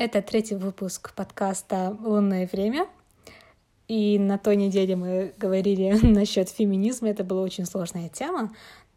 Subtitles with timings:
[0.00, 2.88] Это третий выпуск подкаста «Лунное время».
[3.86, 7.10] И на той неделе мы говорили насчет феминизма.
[7.10, 8.50] Это была очень сложная тема,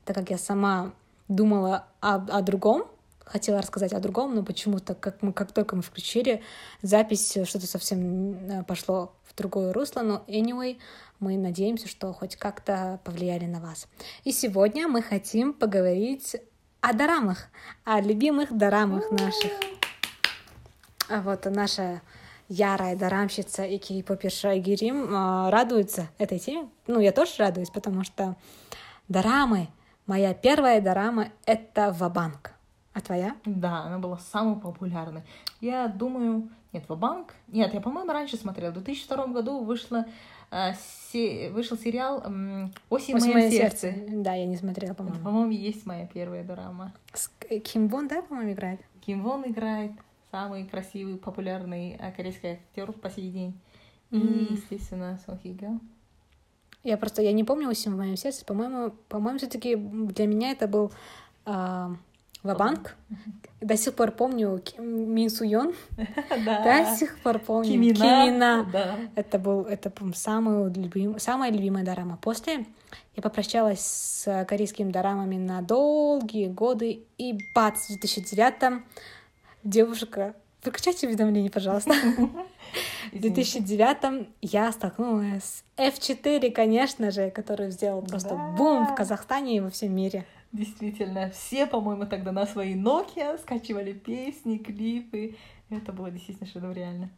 [0.06, 0.94] так как я сама
[1.28, 2.86] думала о, о другом,
[3.26, 6.42] хотела рассказать о другом, но почему-то, как, мы, как только мы включили
[6.82, 10.04] запись, что-то совсем э, пошло в другое русло.
[10.04, 10.78] Но anyway,
[11.20, 13.90] мы надеемся, что хоть как-то повлияли на вас.
[14.24, 16.38] И сегодня мы хотим поговорить
[16.80, 17.50] о дорамах,
[17.84, 19.52] о любимых дорамах наших.
[21.14, 22.02] А вот наша
[22.50, 26.70] ярая дорамщица и кей-поперша Айгерим э, радуется этой теме.
[26.88, 28.36] Ну, я тоже радуюсь, потому что
[29.10, 29.68] дорамы,
[30.08, 32.54] моя первая дорама— это «Вабанк».
[32.94, 33.36] А твоя?
[33.46, 35.22] Да, она была самой популярной.
[35.62, 36.50] Я думаю...
[36.72, 37.36] Нет, «Вабанк»?
[37.48, 38.72] Нет, я, по-моему, раньше смотрела.
[38.72, 40.06] В 2002 году вышла,
[40.50, 40.72] э,
[41.12, 41.52] се...
[41.52, 42.24] вышел сериал
[42.90, 43.92] «Осень, «Осень мое сердце».
[43.92, 44.06] сердце».
[44.10, 45.18] Да, я не смотрела, по-моему.
[45.18, 46.92] Это, по-моему, есть моя первая дорама.
[47.14, 47.30] С
[47.64, 48.82] Ким Вон, да, по-моему, играет?
[49.06, 49.92] Ким Вон играет
[50.34, 53.54] самый красивый, популярный э, корейский актер по сей день.
[54.10, 54.54] И, mm.
[54.54, 55.80] естественно, Сон Хи Гё.
[56.84, 58.44] Я просто, я не помню «Осень в моем сердце».
[58.44, 60.92] По-моему, по-моему, все таки для меня это был
[61.46, 61.96] э,
[62.42, 62.96] Вабанк.
[63.62, 65.74] До сих пор помню Мин Суён.
[66.46, 67.72] До сих пор помню.
[67.72, 68.66] Кимина.
[69.16, 72.18] Это был, это, самый любим, самая любимая дорама.
[72.18, 72.66] После
[73.16, 78.84] я попрощалась с корейскими дорамами на долгие годы, и бац, в 2009
[79.64, 81.94] девушка, выключайте уведомления, пожалуйста.
[83.12, 88.52] В 2009 я столкнулась с F4, конечно же, который сделал просто да.
[88.58, 90.26] бум в Казахстане и во всем мире.
[90.52, 95.36] Действительно, все, по-моему, тогда на свои Nokia скачивали песни, клипы.
[95.70, 97.10] Это было действительно шедеврально.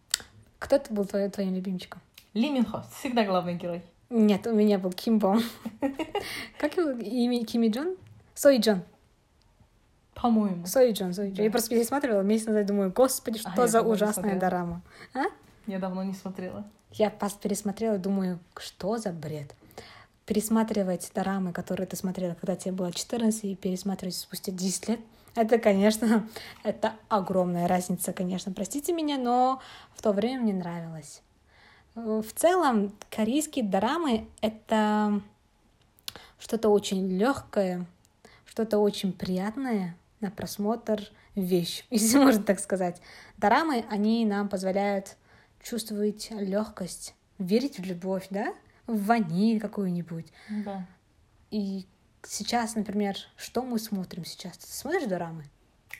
[0.59, 2.01] Кто ты был твоим, твоим любимчиком?
[2.33, 3.81] Ли Минхо, всегда главный герой.
[4.09, 5.41] Нет, у меня был Ким Бон.
[6.59, 7.43] Как его имя?
[7.45, 7.95] Кими Джон?
[8.33, 8.83] Сой Джон.
[10.25, 10.65] По-моему.
[10.65, 11.35] Сой Джон, Сой Джон.
[11.35, 11.43] Да.
[11.43, 14.81] Я просто пересматривала месяц назад, думаю, господи, что а, за ужасная дорама.
[15.13, 15.25] А?
[15.67, 16.65] Я давно не смотрела.
[16.93, 19.53] Я пересмотрела, думаю, что за бред.
[20.25, 24.99] Пересматривать дорамы, которые ты смотрела, когда тебе было 14, и пересматривать спустя 10 лет,
[25.35, 26.27] это, конечно,
[26.63, 28.51] это огромная разница, конечно.
[28.51, 29.61] Простите меня, но
[29.93, 31.21] в то время мне нравилось.
[31.93, 35.21] В целом, корейские дорамы— это
[36.39, 37.85] что-то очень легкое,
[38.45, 43.01] что-то очень приятное, на просмотр вещь, если можно так сказать.
[43.37, 45.17] Дорамы, они нам позволяют
[45.61, 48.53] чувствовать легкость, верить в любовь, да,
[48.87, 50.31] в ваниль какую-нибудь.
[50.63, 50.87] Да.
[51.51, 51.85] И
[52.23, 54.57] сейчас, например, что мы смотрим сейчас?
[54.57, 55.45] Ты смотришь дорамы?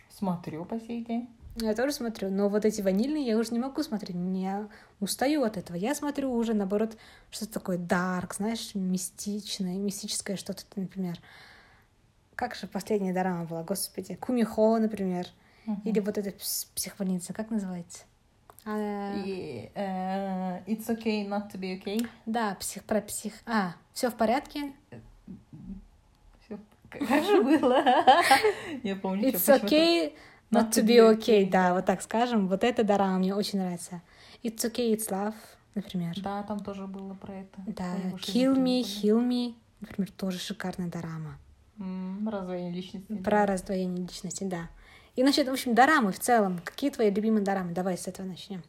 [0.10, 1.30] Смотрю по сей день.
[1.58, 4.68] Я тоже смотрю, но вот эти ванильные я уже не могу смотреть, не
[5.00, 5.78] устаю от этого.
[5.78, 6.98] Я смотрю уже, наоборот,
[7.32, 11.18] что-то такое дарк, знаешь, мистичное, мистическое что-то, например.
[12.36, 14.16] Как же последняя дорама была, господи?
[14.16, 15.28] Кумихо, например.
[15.66, 15.78] Uh-huh.
[15.86, 18.04] Или вот эта психбольница, как называется?
[18.68, 22.08] И, uh, it's okay not to be okay.
[22.26, 23.34] Да, псих про псих.
[23.46, 24.74] А, все в порядке?
[26.90, 27.84] Как же было?
[28.84, 29.30] Я помню.
[29.30, 30.14] It's okay
[30.52, 31.50] not to be okay.
[31.50, 32.48] Да, вот так скажем.
[32.48, 34.02] Вот эта дорама мне очень нравится.
[34.44, 35.36] It's okay, it's love,
[35.76, 36.16] например.
[36.22, 37.62] Да, там тоже было про это.
[37.68, 41.38] Да, kill me, heal me, например, тоже шикарная дорама.
[41.78, 43.14] Раздвоение личности.
[43.18, 44.70] Про раздвоение личности, да.
[45.16, 46.60] И насчет, в общем, дорамы в целом.
[46.64, 47.74] Какие твои любимые дорамы?
[47.74, 48.64] Давай с этого начнем.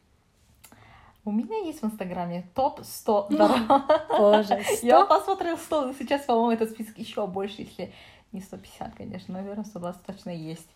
[1.24, 3.84] У меня есть в Инстаграме топ 100 дорам.
[4.08, 4.62] Боже, 100?
[4.86, 7.92] Я посмотрела 100, но сейчас, по-моему, этот список еще больше, если
[8.30, 10.68] не 150, конечно, наверное, 120 точно есть.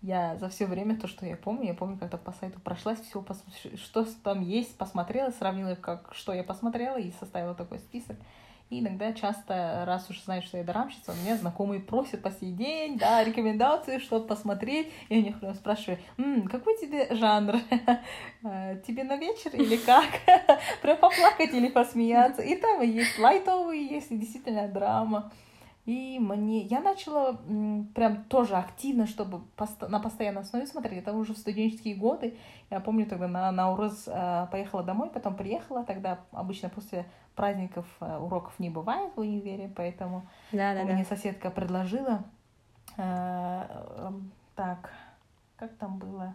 [0.00, 3.24] Я за все время, то, что я помню, я помню, когда по сайту прошлась, все,
[3.76, 8.16] что там есть, посмотрела, сравнила, как, что я посмотрела, и составила такой список.
[8.70, 12.52] И иногда часто, раз уж знают, что я дорамщица, у меня знакомые просят по сей
[12.52, 14.92] день, да, рекомендации, чтобы посмотреть.
[15.08, 17.56] И у них прям спрашиваю, М, какой тебе жанр?
[18.44, 20.06] А, тебе на вечер или как?
[20.82, 22.42] Прям поплакать или посмеяться?
[22.42, 25.32] И там есть лайтовые, есть и действительно драма.
[25.86, 26.60] И мне...
[26.62, 27.38] Я начала
[27.94, 29.80] прям тоже активно, чтобы пост...
[29.88, 30.98] на постоянной основе смотреть.
[31.02, 32.36] Это уже в студенческие годы.
[32.70, 35.84] Я помню тогда на, на Урус э, поехала домой, потом приехала.
[35.84, 41.16] Тогда обычно после праздников э, уроков не бывает в универе, поэтому да, да, мне да.
[41.16, 42.24] соседка предложила...
[42.96, 44.10] Э, э,
[44.54, 44.92] так,
[45.56, 46.34] как там было?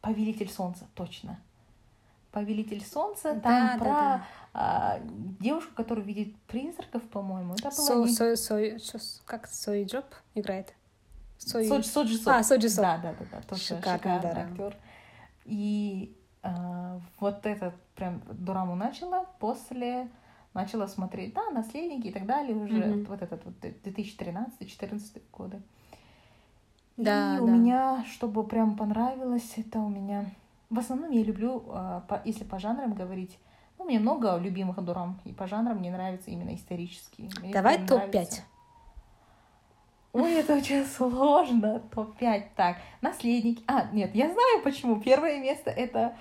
[0.00, 1.38] Повелитель солнца, точно.
[2.32, 3.84] Повелитель солнца, там да, про...
[3.84, 5.00] Да, да а,
[5.38, 7.54] девушку, которая видит призраков, по-моему.
[7.54, 8.12] Это было so, не...
[8.12, 10.74] so, so, как Сой Джоб играет?
[11.38, 11.66] Сой...
[11.66, 12.38] Со, Соджи Со.
[12.38, 12.82] А, Соджи Со.
[12.82, 13.42] Да, да, да, да.
[13.42, 14.40] Тоже шикарный, шикарный да.
[14.42, 14.76] актер.
[15.44, 20.08] И а, вот этот прям дураму начала после
[20.52, 23.06] начала смотреть, да, наследники и так далее уже mm-hmm.
[23.06, 25.62] вот этот вот 2013-2014 годы.
[26.96, 27.52] Да, и у да.
[27.52, 30.26] меня, чтобы прям понравилось, это у меня...
[30.70, 33.36] В основном я люблю, а, если по жанрам говорить,
[33.76, 37.28] ну, меня много любимых дурам, и по жанрам мне нравятся именно исторические.
[37.40, 38.12] Мне Давай прям топ-5.
[38.12, 38.42] нравится.
[40.12, 41.80] Ой, это очень сложно.
[41.92, 42.48] Топ-5.
[42.54, 43.64] Так, наследники.
[43.66, 45.00] А, нет, я знаю почему.
[45.00, 46.16] Первое место это...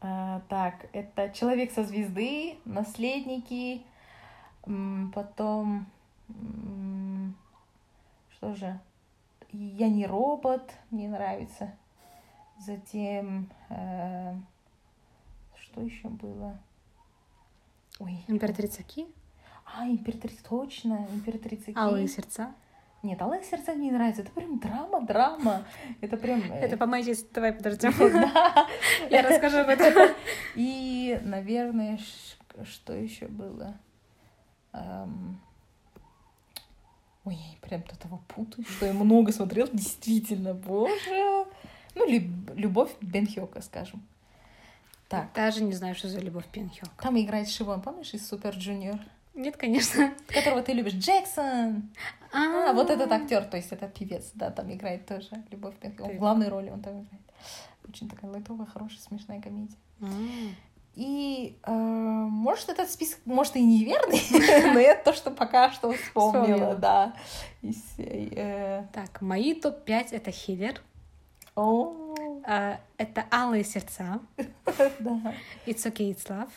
[0.00, 3.82] а, так, это Человек со звезды, Наследники,
[5.14, 5.86] потом...
[8.30, 8.80] Что же?
[9.52, 11.72] Я не робот, мне нравится.
[12.58, 13.50] Затем...
[13.68, 14.34] э,
[15.60, 16.58] что еще было?
[17.98, 19.06] Ой, Императрица Ки,
[19.64, 21.78] а, императрица, точно, императрица Ки.
[21.78, 22.54] Алые сердца.
[23.02, 24.22] Нет, Алые сердца мне не нравится.
[24.22, 25.64] Это прям драма, драма.
[26.00, 26.40] Это прям...
[26.40, 27.92] э, Это по моей части, давай подождем.
[29.10, 30.14] Я расскажу об этом.
[30.54, 31.98] И, наверное,
[32.64, 33.78] что еще было?
[37.24, 39.68] Ой, я прям до того путаю, что я много смотрела.
[39.72, 41.46] Действительно, боже.
[41.96, 44.06] Ну, люб- любовь Бен Хёка, скажем.
[45.08, 46.90] Так, Даже не знаю, что за любовь Пинхёк.
[47.00, 48.98] там играет Шивон, помнишь, из Супер Джуниор?
[49.34, 50.12] Нет, конечно.
[50.28, 51.90] Которого ты любишь, Джексон.
[52.32, 55.94] А, А, вот этот актер, то есть этот певец, да, там играет тоже Любовь Бен
[56.00, 57.22] Он в главной роли он там играет.
[57.88, 59.76] Очень такая лайтовая, хорошая, смешная комедия.
[60.00, 60.54] М.
[60.96, 64.20] И, э, может, этот список, может, и неверный,
[64.74, 67.14] но это то, что пока что вспомнила, да.
[67.60, 70.95] Всей, э, Так, мои топ-5 это Хиллер, а,
[72.98, 75.34] это Алые сердца, да.
[75.66, 76.50] It's okay, it's love,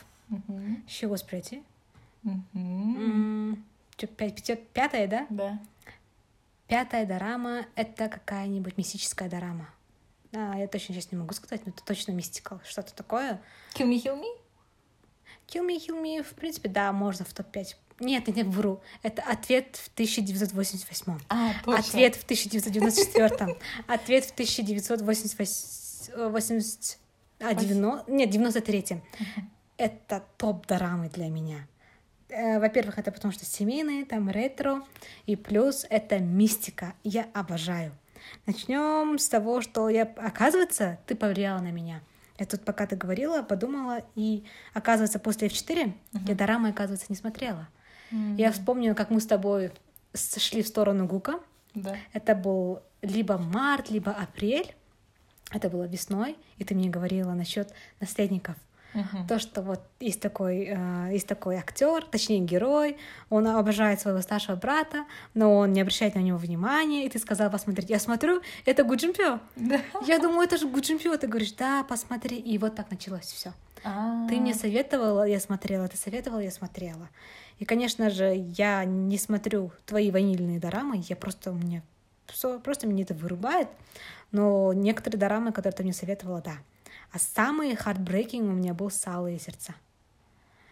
[0.86, 1.64] She was pretty.
[4.72, 5.26] Пятая, да?
[5.30, 5.60] Да.
[6.68, 9.68] Пятая дорама— это какая-нибудь мистическая дорама.
[10.32, 12.60] А, я точно сейчас не могу сказать, но это точно мистикал.
[12.64, 13.40] Что-то такое.
[13.74, 14.40] Kill me, kill me?
[15.48, 17.74] Kill Me, Kill Me, в принципе, да, можно в топ-5.
[18.00, 18.80] Нет, я не вру.
[19.02, 21.18] Это ответ в 1988.
[21.28, 21.78] А, точно.
[21.78, 23.56] Ответ в 1994.
[23.86, 26.60] Ответ в 1988...
[27.40, 28.10] А, 90...
[28.10, 29.02] Нет, 93
[29.76, 31.68] Это топ дорамы для меня.
[32.28, 34.82] Э, Во-первых, это потому что семейные, там ретро,
[35.26, 36.94] и плюс это мистика.
[37.04, 37.92] Я обожаю.
[38.46, 42.00] Начнем с того, что я, оказывается, ты повлияла на меня.
[42.38, 45.92] Я тут, пока ты говорила, подумала, и оказывается, после F4
[46.26, 47.68] я дорамы, оказывается, не смотрела.
[48.12, 49.70] М, Я вспомнила, как мы с тобой
[50.12, 51.40] сошли в сторону Гука.
[51.74, 51.96] Да.
[52.12, 54.74] Это был либо март, либо апрель.
[55.52, 58.54] Это было весной, и ты мне говорила насчет наследников.
[58.94, 59.26] Мгм.
[59.28, 62.96] То, что вот есть такой, э, есть такой актер, точнее герой,
[63.28, 65.04] он обожает своего старшего брата,
[65.34, 67.88] но он не обращает на него внимания, и ты сказала посмотреть.
[67.88, 69.38] Я смотрю, это Гуджинпё.
[69.56, 69.80] Да.
[70.06, 71.16] Я думаю, это же Гуджинпё.
[71.16, 72.36] Ты говоришь, да, посмотри.
[72.36, 73.52] И вот так началось все.
[73.84, 77.08] А, Ты мне советовала, я смотрела, ты советовала, я смотрела.
[77.58, 81.82] И, конечно же, я не смотрю твои ванильные дорамы, я просто мне
[82.26, 83.68] всё- просто мне это вырубает.
[84.32, 86.54] Но некоторые дорамы, которые ты мне советовала, да.
[87.12, 89.74] А самый heartbreaking у меня был «Салые сердца».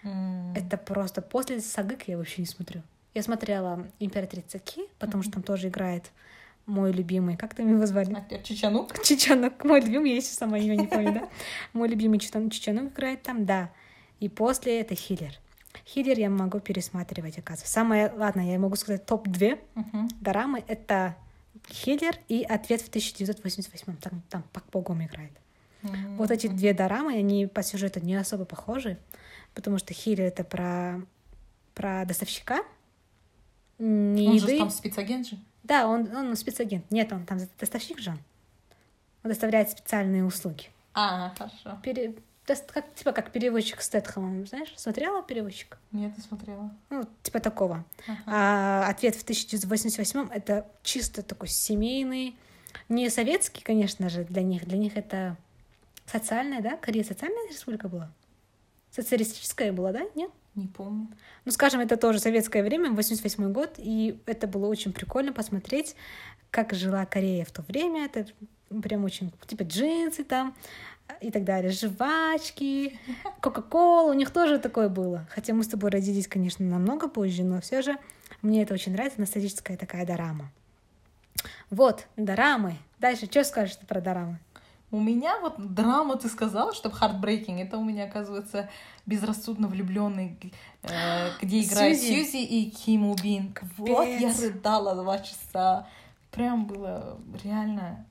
[0.05, 2.83] м, Это просто после Сагык я вообще не смотрю.
[3.15, 6.11] Я смотрела «Императрица Ки», потому что там тоже играет
[6.69, 8.13] мой любимый, как там его звали?
[8.15, 8.41] Актер.
[8.43, 11.29] Чичанок, мой любимый, я сейчас сама имя не помню, да?
[11.73, 13.71] Мой любимый Чичанок играет там, да.
[14.21, 15.33] И после это Хиллер.
[15.87, 17.73] Хиллер я могу пересматривать, оказывается.
[17.73, 20.09] Самое, ладно, я могу сказать топ-2 Мгм.
[20.21, 20.63] дорамы.
[20.69, 21.17] Это
[21.71, 23.97] Хиллер и «Ответ в 1988».
[23.97, 25.33] Там, там Пак Богом играет.
[25.83, 28.99] М, Вот эти две дорамы, они по сюжету не особо похожи,
[29.55, 31.01] потому что Хиллер— это про,
[31.75, 32.59] про доставщика,
[33.79, 34.59] не Он же еды.
[34.59, 35.39] там спецагент же.
[35.63, 36.91] Да, он, он спецагент.
[36.91, 38.19] Нет, он там доставщик же он.
[39.23, 40.71] Он доставляет специальные услуги.
[40.95, 41.79] А, хорошо.
[41.83, 42.15] Пере...
[42.47, 44.73] как, типа как переводчик Стэтхэмом, знаешь?
[44.77, 45.79] Смотрела переводчик?
[45.93, 46.71] Нет, не смотрела.
[46.91, 47.85] Ну, типа такого.
[48.07, 48.23] Ага.
[48.27, 52.37] А ответ в 1988 это чисто такой семейный,
[52.89, 54.67] не советский, конечно же, для них.
[54.67, 55.37] Для них это
[56.07, 56.77] социальная, да?
[56.77, 58.11] Корея социальная республика была?
[58.91, 60.03] Социалистическая была, да?
[60.15, 60.31] Нет?
[60.59, 61.07] Не помню.
[61.45, 65.95] Ну, скажем, это тоже советское время, 88 год, и это было очень прикольно посмотреть,
[66.51, 68.07] как жила Корея в то время.
[68.07, 68.27] Это
[68.83, 70.57] прям очень, типа, джинсы там
[71.21, 72.99] и так далее, жвачки,
[73.41, 75.29] Кока-Кола, у них тоже такое было.
[75.31, 77.97] Хотя мы с тобой родились, конечно, намного позже, но все же
[78.43, 80.51] мне это очень нравится, ностальгическая такая дорама.
[81.71, 82.75] Вот, дорамы.
[82.99, 84.41] Дальше, что скажешь про дорамы?
[84.91, 88.71] У меня вот драма, ты сказала, что heartbreaking, это у меня, оказывается,
[89.05, 90.39] безрассудно влюбленный,
[90.83, 92.25] э, где играют Сьюзи.
[92.25, 93.55] Сьюзи и Ким Убин.
[93.77, 95.87] Вот я рыдала два часа.
[96.31, 98.07] Прям было реально...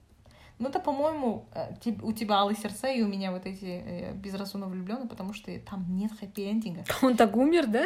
[0.59, 4.67] Ну, это, по-моему, э, у тебя алые сердца, и у меня вот эти э, безрассудно
[4.67, 6.85] влюбленные, потому что там нет хэппи-эндинга.
[7.01, 7.85] Он так умер, да?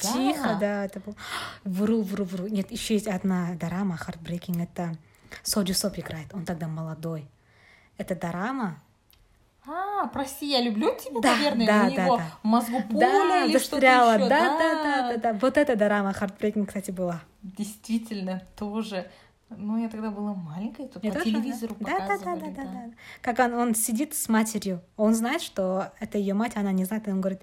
[0.00, 0.12] Да.
[0.12, 1.16] Тихо, да, это был...
[1.64, 2.46] Вру, вру, вру.
[2.46, 4.96] Нет, еще есть одна дорама, Heartbreaking, это
[5.42, 7.26] Соджи Соп играет, он тогда молодой.
[7.98, 8.80] Это дорама,
[9.66, 12.24] А, прости, я люблю тебя, Да, наверное, да, у да, него да.
[12.42, 14.28] мозгу пуля да, или что-то застряла, еще.
[14.28, 15.38] да, да, да, да, да.
[15.40, 17.20] Вот эта дорама Heartbreaking, кстати, была.
[17.42, 19.10] Действительно, тоже.
[19.50, 21.40] Ну, я тогда была маленькая, тут Я по тоже, да.
[21.40, 22.50] телевизору да, да, да, показывали.
[22.50, 22.90] да, да, да.
[23.20, 27.08] Как он, он сидит с матерью, он знает, что это ее мать, она не знает,
[27.08, 27.42] и он говорит,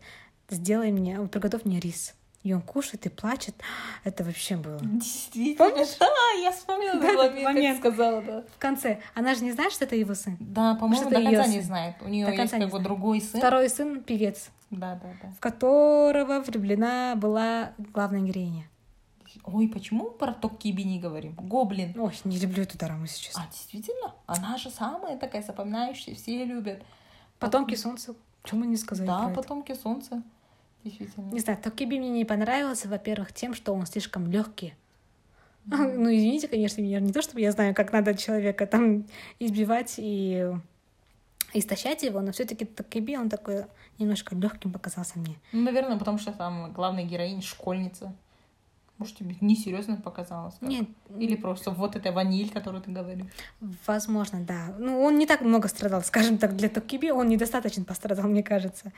[0.50, 2.16] сделай мне, приготовь мне рис.
[2.46, 3.56] И он кушает и плачет.
[4.04, 4.80] Это вообще было.
[4.82, 8.44] Действительно, да, я вспомнила Да, этот момент, как сказала, да.
[8.56, 10.38] В конце, она же не знает, что это его сын.
[10.40, 11.64] Да, по-моему, до конца не сын.
[11.64, 11.96] знает.
[12.02, 13.40] У нее До есть как бы другой сын.
[13.40, 15.30] Второй сын певец, Да, да, да.
[15.32, 18.70] в которого влюблена была главная героиня.
[19.44, 21.34] Ой, почему про Токкиби не говорим?
[21.34, 22.00] Гоблин.
[22.00, 23.44] Ой, не люблю эту дораму, честно.
[23.48, 24.14] А, действительно?
[24.28, 26.84] Она же самая такая запоминающая, все любят.
[27.40, 28.14] Потомки солнца.
[28.44, 29.42] Почему не сказать Да, про это?
[29.42, 30.22] потомки солнца.
[30.86, 31.32] Действительно.
[31.32, 34.74] Не знаю, Токиби мне не понравился, во-первых, тем, что он слишком легкий.
[35.68, 39.06] Ну, извините, конечно, меня не то, чтобы я знаю, как надо человека там
[39.40, 40.48] избивать и
[41.54, 43.66] истощать его, но все-таки Токиби, он такой
[43.98, 45.36] немножко легким показался мне.
[45.54, 48.14] Ну, наверное, потому что там главная героиня школьница.
[48.98, 50.56] Может, тебе несерьезно показалось?
[50.60, 50.70] как?
[50.70, 50.88] Нет,
[51.18, 53.26] Или просто вот эта ваниль, которую ты говоришь.
[53.88, 54.74] возможно, да.
[54.78, 58.94] Ну, он не так много страдал, скажем так, для Токиби он недостаточно пострадал, мне кажется.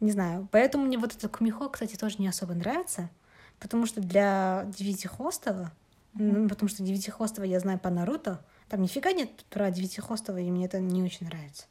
[0.00, 0.48] Не знаю.
[0.52, 3.10] Поэтому мне вот этот Кумихо, кстати, тоже не особо нравится,
[3.58, 5.72] потому что для Девятихвостого,
[6.14, 10.66] ну, потому что Девятихвостого я знаю по Наруто, там нифига нет про Девятихвостого, и мне
[10.66, 11.66] это не очень нравится.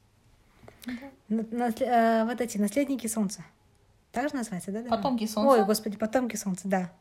[1.27, 3.43] На- насле- э, вот эти наследники солнца.
[4.11, 4.81] Так же называется, да?
[4.83, 4.89] да?
[4.89, 5.49] Потомки солнца.
[5.59, 6.91] Ой, господи, потомки солнца, да.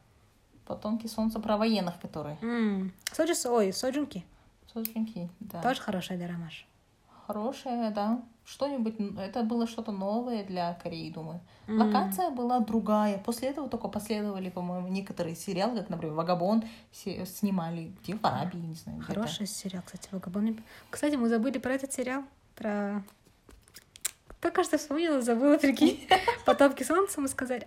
[0.67, 2.37] Потомки солнца про военных, которые.
[2.43, 2.93] М.
[3.13, 4.25] Соджис, ой, Соджунки.
[4.73, 5.63] Соджинки, да.
[5.63, 6.67] Тоже хорошая дорамаш.
[7.27, 8.21] Хорошая, да.
[8.47, 11.41] Что-нибудь, это было что-то новое для Кореи, думаю.
[11.67, 11.81] М.
[11.81, 13.19] Локация была другая.
[13.19, 16.63] После этого только последовали, по-моему, некоторые сериалы, как, например, «Вагабон»
[16.93, 19.03] снимали где в Арабии, не знаю.
[19.03, 20.61] Хороший сериал, кстати, Вагабон.
[20.91, 22.23] Кстати, мы забыли про этот сериал,
[22.55, 23.03] про...
[24.41, 26.07] Только что вспомнила, забыла, прикинь.
[26.47, 27.67] Потомки солнца мы сказали.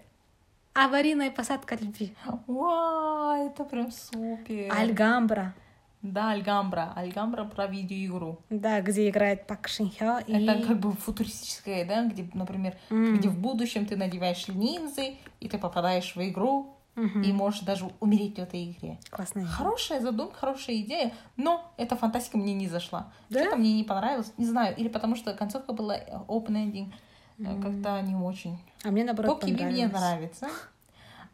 [0.73, 2.15] Аварийная посадка любви.
[2.47, 4.73] Вау, это прям супер.
[4.73, 5.53] Альгамбра.
[6.01, 6.93] Да, Альгамбра.
[6.95, 8.39] Альгамбра про видеоигру.
[8.49, 10.31] Да, где играет Пак Шинхё и...
[10.45, 13.17] Это как бы футуристическое, да, где, например, М.
[13.17, 17.21] где в будущем ты надеваешь линзы, и ты попадаешь в игру, Мгм.
[17.21, 18.97] и можешь даже умереть в этой игре.
[19.09, 19.51] Классная игра.
[19.53, 23.11] Хорошая задумка, хорошая идея, но эта фантастика мне не зашла.
[23.29, 23.41] Да?
[23.41, 26.93] Что-то мне не понравилось, не знаю, или потому что концовка была э, open ending,
[27.39, 28.57] э, как-то не очень.
[28.83, 29.91] А мне наоборот мне понравилось.
[29.91, 30.47] нравится.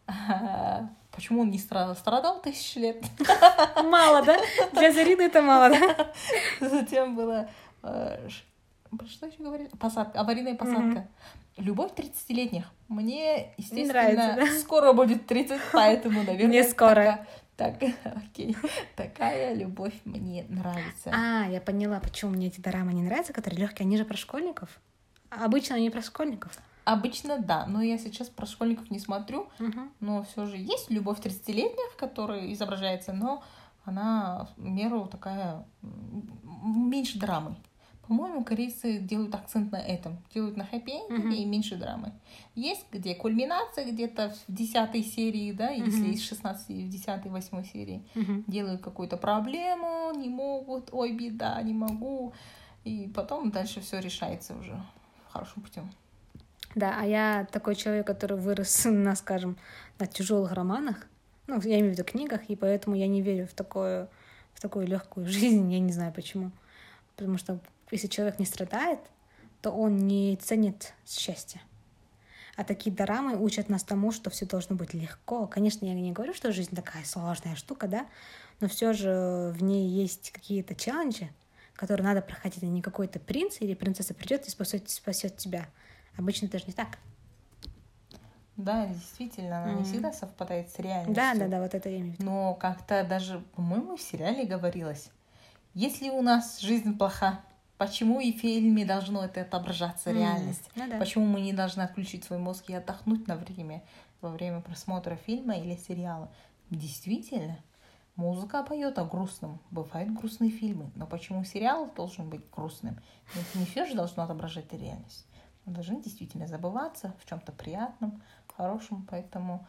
[1.11, 1.95] Почему он не страдал?
[1.95, 3.03] Страдал тысячи лет.
[3.83, 4.37] Мало, да?
[4.73, 6.13] Для Зарины это мало, да?
[6.59, 7.49] Затем было...
[7.83, 8.27] э,
[9.07, 9.69] Что еще говорили?
[9.79, 11.07] Посадка, аварийная посадка.
[11.57, 12.65] Любовь 30-летних.
[12.89, 14.59] Мне, естественно, нравится, да?
[14.59, 16.47] скоро будет 30, поэтому, наверное...
[16.47, 17.25] Мне скоро.
[17.55, 18.57] Так, окей.
[18.97, 21.11] Такая любовь мне нравится.
[21.13, 23.85] А, я поняла, почему мне эти дорамы не нравятся, которые легкие.
[23.85, 24.69] Они же про школьников.
[25.29, 26.51] Обычно они про школьников.
[26.85, 29.91] Обычно да, но я сейчас про школьников не смотрю, Мгм.
[29.99, 33.43] но все же есть любовь 30-летних, которая изображается, но
[33.85, 35.65] она в меру такая
[36.63, 37.55] меньше драмы.
[38.07, 41.31] По-моему, корейцы делают акцент на этом, делают на хэппи Мгм.
[41.31, 42.11] и меньше драмы.
[42.53, 46.11] Есть где кульминация где-то в десятой серии, да, если Мгм.
[46.11, 48.43] из 16 в 10 восьмой серии Мгм.
[48.45, 52.33] делают какую-то проблему, не могут, ой, беда, не могу.
[52.83, 54.79] И потом дальше все решается уже
[55.31, 55.89] хорошим путем.
[56.75, 59.57] Да, а я такой человек, который вырос на, скажем,
[59.97, 61.07] на тяжелых романах.
[61.47, 64.09] Ну, я имею в виду книгах, и поэтому я не верю в такую,
[64.53, 65.71] в такую легкую жизнь.
[65.71, 66.51] Я не знаю почему.
[67.15, 67.59] Потому что
[67.91, 68.99] если человек не страдает,
[69.61, 71.61] то он не ценит счастье.
[72.57, 75.45] А такие дорамы учат нас тому, что все должно быть легко.
[75.47, 78.05] Конечно, я не говорю, что жизнь такая сложная штука, да,
[78.59, 81.29] но все же в ней есть какие-то челленджи,
[81.75, 85.67] которые надо проходить, а не какой-то принц или принцесса придет и спасет, спасет тебя.
[86.17, 86.97] Обычно это же не так.
[88.57, 89.83] Да, действительно, она не Мгм.
[89.85, 91.15] всегда совпадает с реальностью.
[91.15, 92.31] Да, да, да, вот это я имею в виду.
[92.31, 95.09] Но как-то даже, по-моему, в сериале говорилось,
[95.73, 97.41] если у нас жизнь плоха,
[97.77, 100.69] почему и в фильме должно это отображаться М, реальность?
[100.75, 100.97] Ну да.
[100.99, 103.83] Почему мы не должны отключить свой мозг и отдохнуть на время,
[104.21, 106.31] во время просмотра фильма или сериала?
[106.69, 107.59] Действительно,
[108.15, 109.59] музыка поет о грустном.
[109.69, 112.97] Бывают грустные фильмы, но почему сериал должен быть грустным?
[113.33, 115.27] Ведь не все же должно отображать реальность.
[115.65, 118.21] Мы должны действительно забываться в чем-то приятном,
[118.55, 119.65] хорошем, поэтому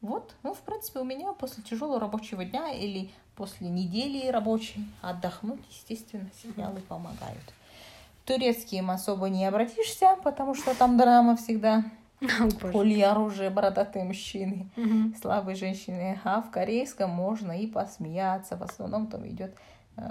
[0.00, 5.62] вот, ну, в принципе, у меня после тяжелого рабочего дня или после недели рабочей отдохнуть,
[5.70, 7.54] естественно, сериалы помогают.
[8.24, 11.84] Турецким особо не обратишься, потому что там драма всегда.
[12.72, 14.70] полиоружие, бородатые мужчины,
[15.20, 16.18] слабые женщины.
[16.24, 18.56] А в корейском можно и посмеяться.
[18.56, 19.54] В основном там идет,
[19.96, 20.02] э,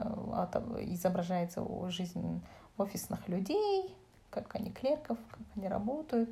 [0.82, 2.42] изображается жизнь
[2.78, 3.96] офисных людей,
[4.44, 6.30] как они клерков, как они работают,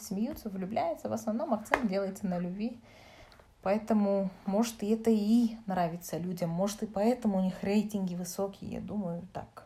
[0.00, 1.08] смеются, влюбляются.
[1.08, 2.78] В основном акцент делается на любви.
[3.62, 8.80] Поэтому, может, и это и нравится людям, может, и поэтому у них рейтинги высокие, я
[8.80, 9.64] думаю, так.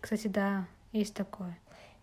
[0.00, 1.58] Кстати, да, есть такое.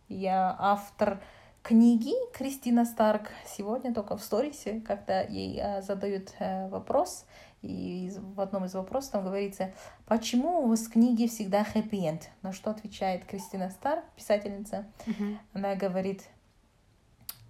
[0.08, 1.20] Я автор
[1.64, 3.30] книги Кристина Старк.
[3.46, 7.26] Сегодня только в сторисе, когда ей э, задают э, вопрос,
[7.62, 9.74] и в одном из вопросов там говорится,
[10.06, 12.30] почему у вас в книге всегда хэппи-энд?
[12.42, 14.88] На что отвечает Кристина Старк, писательница.
[15.06, 15.40] Мгм.
[15.54, 16.24] Она говорит,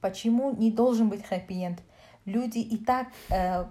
[0.01, 1.79] почему не должен быть хэппи-энд?
[2.25, 3.65] Люди и так, э,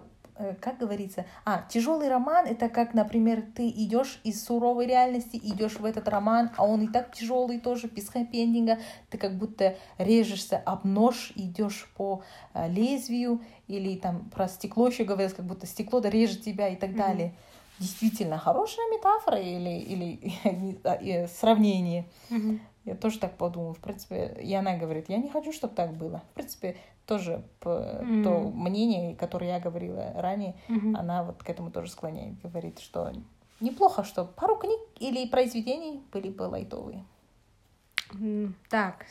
[0.60, 5.84] как говорится, а, тяжелый роман это как, например, ты идешь из суровой реальности, идешь в
[5.84, 8.78] этот роман, а он и так тяжелый тоже, без хэппи-эндинга,
[9.10, 12.22] ты как будто режешься об нож, идешь по
[12.54, 16.76] э, лезвию, или там про стекло еще говорилось, как будто стекло да режет тебя и
[16.76, 16.98] так Мгм.
[16.98, 17.34] далее.
[17.78, 22.06] Действительно, хорошая метафора или, или э, сравнение.
[22.28, 22.60] Мгм.
[22.88, 23.74] Я тоже так подумала.
[23.74, 26.22] В принципе, и она говорит, я не хочу, чтобы так было.
[26.30, 26.76] В принципе,
[27.06, 28.22] тоже Мгм.
[28.22, 30.96] то мнение, которое я говорила ранее, Мгм.
[30.96, 32.40] она вот к этому тоже склоняет.
[32.40, 33.12] Говорит, что
[33.60, 37.04] неплохо, что пару книг или произведений были бы лайтовые.
[38.70, 39.04] Так,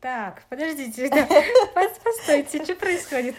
[0.00, 1.26] так, подождите, да,
[2.04, 3.34] постойте, что происходит?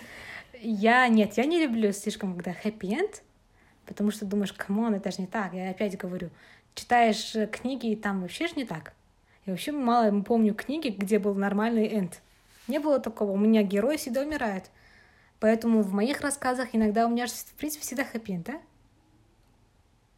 [0.60, 3.22] Я, нет, я не люблю слишком, когда хэппи-энд,
[3.86, 5.53] потому что думаешь, come on, это же не так.
[5.53, 6.31] Я опять говорю,
[6.74, 8.93] читаешь э, книги, и там вообще же не так.
[9.48, 12.22] Я вообще мало помню книги, где был нормальный end.
[12.68, 13.32] Не было такого.
[13.32, 14.70] У меня герой всегда умирает.
[15.39, 18.62] Поэтому в моих рассказах иногда у меня же, в принципе, всегда хэппи-энд, да?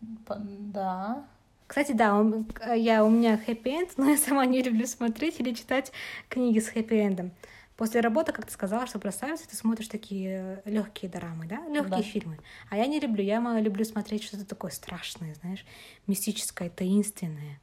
[0.01, 1.27] Да.
[1.67, 5.53] Кстати, да, он- э, я, у меня хэппи-энд, но я сама не люблю смотреть или
[5.53, 5.91] читать
[6.27, 7.29] книги с хэппи-эндом.
[7.77, 12.01] После работы, как ты сказала, что бросаешься, ты смотришь такие легкие драмы, да, легкие Да.
[12.01, 12.39] фильмы.
[12.71, 15.63] А я не люблю, я люблю смотреть что-то такое страшное, знаешь,
[16.07, 17.59] мистическое, таинственное.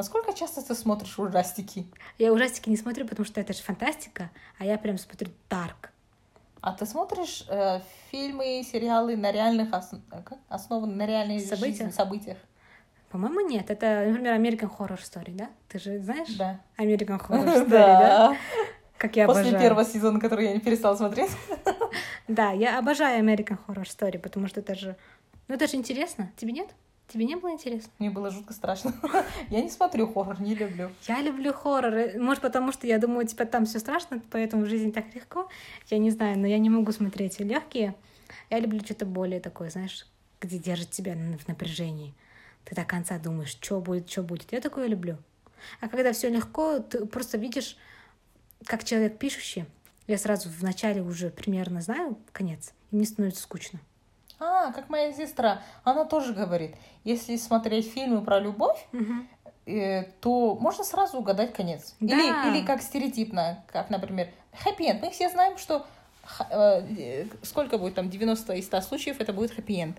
[0.00, 1.86] Насколько часто ты смотришь ужастики?
[2.16, 5.90] Я ужастики не смотрю, потому что это же фантастика, а я прям смотрю дарк.
[6.62, 10.38] А ты смотришь э, фильмы, сериалы на реальных ос- как?
[10.48, 11.76] основаны на реальных Событиях?
[11.76, 12.38] жизни, событиях?
[13.10, 13.68] По-моему, нет.
[13.70, 15.50] Это, например, American Horror Story, да?
[15.68, 16.34] Ты же знаешь?
[16.38, 16.60] Да.
[16.78, 17.98] American Horror Story, да?
[18.30, 18.36] Да.
[18.96, 19.62] Как я После обожаю.
[19.62, 21.30] первого сезона, который я не перестала смотреть.
[22.26, 24.96] Да, я обожаю American Horror Story, потому что это же...
[25.48, 26.32] Ну, это же интересно.
[26.38, 26.70] Тебе нет?
[27.10, 27.90] Тебе не было интересно?
[27.98, 28.94] Мне было жутко страшно.
[29.50, 30.90] Я не смотрю хоррор, не люблю.
[31.08, 32.16] Я люблю хорроры.
[32.20, 35.48] Может, потому что я думаю, типа, там все страшно, поэтому жизнь так легко.
[35.88, 37.96] Я не знаю, но я не могу смотреть легкие.
[38.48, 40.06] Я люблю что-то более такое, знаешь,
[40.40, 42.14] где держит тебя в напряжении.
[42.64, 44.52] Ты до конца думаешь, что будет, что будет.
[44.52, 45.18] Я такое люблю.
[45.80, 47.76] А когда все легко, ты просто видишь,
[48.66, 49.64] как человек пишущий.
[50.06, 53.80] Я сразу вначале уже примерно знаю конец, и мне становится скучно.
[54.40, 56.74] А, как моя сестра, она тоже говорит,
[57.04, 58.86] если смотреть фильмы про любовь,
[59.66, 61.94] э, то можно сразу угадать конец.
[62.00, 62.14] Да.
[62.14, 64.28] Или, или как стереотипно, как, например,
[64.64, 65.02] хэппи-энд.
[65.02, 65.86] Мы все знаем, что
[66.50, 69.98] э, э, сколько будет там, 90 из 100 случаев, это будет хэппи-энд.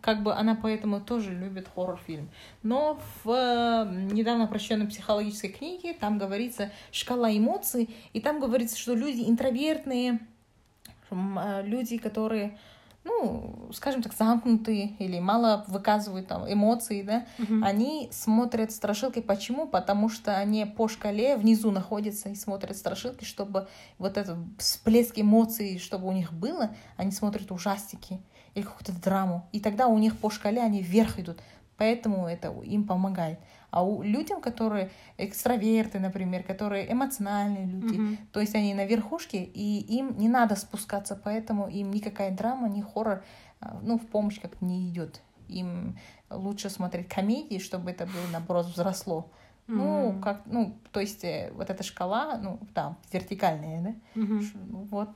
[0.00, 2.28] Как бы она поэтому тоже любит хоррор-фильм.
[2.62, 8.94] Но в э, недавно прочтенной психологической книге там говорится шкала эмоций, и там говорится, что
[8.94, 10.20] люди интровертные,
[11.10, 12.58] э, люди, которые,
[13.04, 17.26] ну, скажем так, замкнутые или мало выказывают там эмоции, да,
[17.62, 19.20] они смотрят страшилки.
[19.20, 19.66] Почему?
[19.66, 25.78] Потому что они по шкале внизу находятся и смотрят страшилки, чтобы вот этот всплеск эмоций,
[25.78, 28.20] чтобы у них было, они смотрят ужастики
[28.54, 29.48] или какую-то драму.
[29.52, 31.38] И тогда у них по шкале они вверх идут.
[31.78, 33.38] Поэтому это им помогает.
[33.70, 38.18] А у людям, которые экстраверты, например, которые эмоциональные люди, Мгм.
[38.32, 42.82] то есть они на верхушке, и им не надо спускаться, поэтому им никакая драма, ни
[42.82, 43.22] хоррор,
[43.60, 45.22] а, ну, в помощь как не идет.
[45.48, 45.96] Им
[46.30, 49.30] лучше смотреть комедии, чтобы это было, наоборот, взросло.
[49.66, 50.20] Ну, Мгм.
[50.22, 53.94] как, ну, то есть э, вот эта шкала, ну, там, вертикальная, да?
[54.20, 54.40] Мгм.
[54.42, 55.10] Ш- ну, Вот.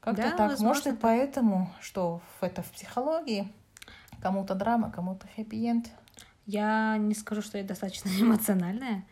[0.00, 0.38] Как-то Да, так.
[0.40, 1.00] Может, возможно, и так.
[1.00, 3.48] поэтому, что в- это в психологии
[4.22, 5.90] кому-то драма, кому-то хэппи-энд.
[6.46, 9.04] Я не скажу, что я достаточно эмоциональная.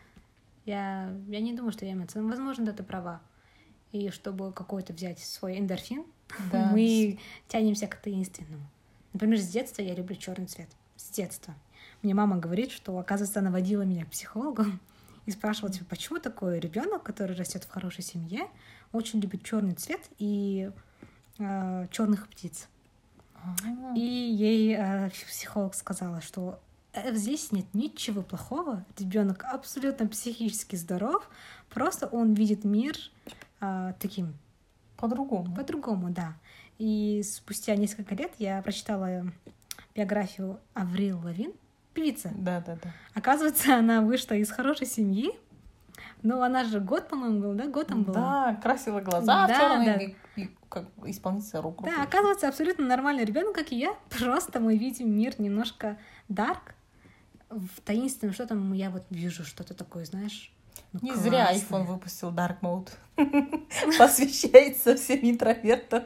[0.65, 2.35] Я, я не думаю, что я эмоциональная.
[2.37, 3.21] Возможно, да, ты права.
[3.91, 6.05] И чтобы какой-то взять свой эндорфин,
[6.51, 6.69] Да.
[6.71, 8.69] мы тянемся к таинственному.
[9.13, 10.69] Например, с детства я люблю черный цвет.
[10.95, 11.55] С детства.
[12.03, 14.65] Мне мама говорит, что, оказывается, она водила меня к психологу
[15.25, 18.47] и спрашивала, типа, почему такой ребенок, который растет в хорошей семье,
[18.91, 20.71] очень любит черный цвет и
[21.37, 22.67] черных птиц.
[23.95, 26.59] И ей э, психолог сказала, что
[26.93, 28.85] э, здесь нет ничего плохого.
[28.97, 31.29] Ребенок абсолютно психически здоров.
[31.69, 32.95] Просто он видит мир
[33.61, 34.33] а, таким
[34.97, 35.55] По-другому.
[35.55, 36.35] по-другому, да.
[36.77, 39.25] И спустя несколько лет я прочитала
[39.93, 41.51] биографию Аврил Лавин,
[41.93, 42.31] певица.
[42.35, 42.93] Да, да, да.
[43.13, 45.31] Оказывается, она вышла из хорошей семьи.
[46.21, 47.67] Но она же год, по-моему, был, да?
[47.67, 48.15] Год там была.
[48.53, 50.03] Да, красивые глаза, Да, черные, да.
[50.03, 51.83] и, и как исполнительница рук.
[51.83, 53.93] Да, оказывается, абсолютно нормальный ребенок, как и я.
[54.19, 56.75] Просто мы видим мир немножко дарк,
[57.49, 60.51] в таинственном, что там я вот вижу что-то такое, знаешь.
[60.93, 61.79] ну, Не зря классное.
[61.79, 62.89] iPhone выпустил Dark Mode.
[63.97, 66.03] Посвящается всем интровертам.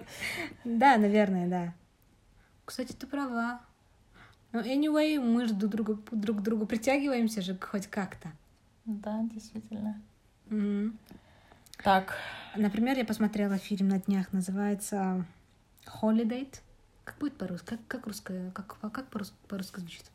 [0.64, 1.74] Да, наверное, да.
[2.66, 3.60] Кстати, ты права.
[4.54, 8.32] Но anyway, мы же друг, другу, друг к другу притягиваемся же хоть как-то.
[8.86, 10.02] Да, действительно.
[10.48, 10.98] Мгм.
[11.84, 12.16] Так,
[12.56, 15.26] Например, я посмотрела фильм на днях, называется
[16.02, 16.48] Holiday.
[17.04, 17.66] Как будет по-русски?
[17.66, 18.52] Как, как русское?
[18.52, 20.06] Как, как по-русски, по-русски звучит?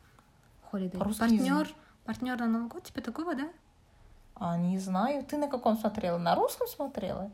[0.71, 0.97] Holiday.
[0.97, 1.67] По-русски не партнер,
[2.05, 3.49] партнер на Новый год, типа такого, да?
[4.35, 6.17] а не знаю, ты на каком смотрела?
[6.17, 7.29] На русском смотрела?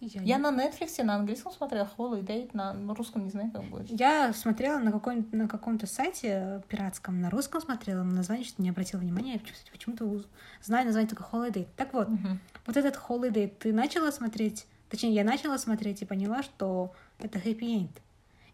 [0.00, 3.90] Я, Я на Netflix на английском смотрела, Holiday, на русском не знаю, как будет.
[3.98, 8.70] Я смотрела на, каком на каком-то сайте пиратском, на русском смотрела, на название что-то не
[8.70, 9.56] обратила внимания, я почему-
[9.96, 10.24] почему-то
[10.62, 11.66] знаю название только Holiday.
[11.76, 12.38] Так вот, Мгм.
[12.66, 17.90] вот этот Holiday ты начала смотреть, точнее, я начала смотреть и поняла, что это хэппи-энд.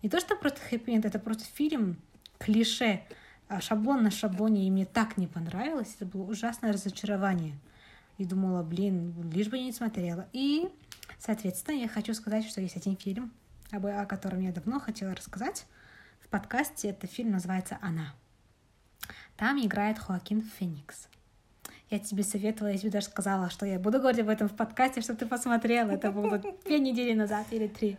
[0.02, 1.98] Не то, что просто хэппи-энд, это просто фильм,
[2.38, 3.02] клише,
[3.48, 7.54] а, шаблон на шаблоне, и мне так не понравилось, это было ужасное разочарование.
[8.16, 10.26] И думала, блин, лишь бы я не смотрела.
[10.32, 10.68] И,
[11.24, 13.32] соответственно, я хочу сказать, что есть один фильм,
[13.70, 15.66] о котором я давно хотела рассказать
[16.20, 16.90] в подкасте.
[16.90, 18.14] Это фильм называется «Она».
[19.36, 21.08] Там играет Хоакин Феникс.
[21.90, 25.00] Я тебе советовала, я тебе даже сказала, что я буду говорить об этом в подкасте,
[25.00, 25.90] чтобы ты посмотрела.
[25.90, 27.98] Это было две недели назад или три.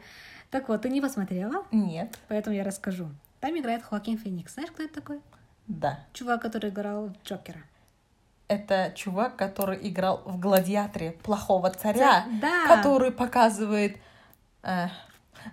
[0.49, 2.17] Так вот, ты не посмотрела, Нет.
[2.27, 3.09] поэтому я расскажу.
[3.39, 4.53] Там играет Хоакин Феникс.
[4.53, 5.21] Знаешь, кто это такой?
[5.67, 5.99] Да.
[6.13, 7.63] Чувак, который играл Джокера.
[8.47, 12.67] Это чувак, который играл в «Гладиаторе» плохого царя, Да.
[12.67, 13.97] который показывает
[14.61, 14.87] э,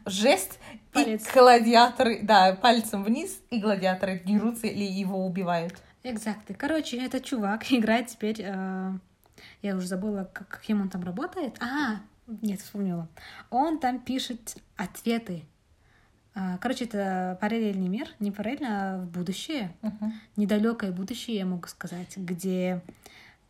[0.05, 0.59] жест,
[0.92, 1.26] Палец.
[1.26, 5.74] и гладиаторы, да, пальцем вниз, и гладиаторы дерутся или его убивают.
[6.02, 6.55] Exactly.
[6.55, 8.40] Короче, этот чувак играет теперь...
[8.42, 8.92] э,
[9.62, 11.57] я уже забыла, как, каким он там работает.
[11.62, 13.09] А, нет, вспомнила.
[13.50, 15.44] Он там пишет ответы.
[16.35, 19.73] А, Короче, это параллельный мир, не параллельно, а в будущее.
[19.83, 20.12] Мгм.
[20.37, 22.81] недалекое будущее, я могу сказать, где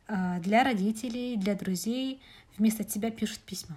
[0.09, 2.21] а, для родителей, для друзей
[2.59, 3.77] вместо тебя пишут письма.